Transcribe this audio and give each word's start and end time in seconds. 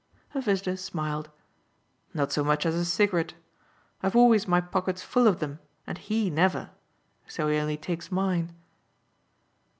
Her 0.29 0.41
visitor 0.41 0.77
smiled. 0.77 1.29
"Not 2.11 2.31
so 2.31 2.43
much 2.43 2.65
as 2.65 2.73
a 2.73 2.85
cigarette. 2.85 3.35
I've 4.01 4.15
always 4.15 4.47
my 4.47 4.59
pockets 4.59 5.03
full 5.03 5.27
of 5.27 5.37
them, 5.37 5.59
and 5.85 5.99
HE 5.99 6.31
never: 6.31 6.71
so 7.27 7.47
he 7.49 7.57
only 7.59 7.77
takes 7.77 8.11
mine. 8.11 8.51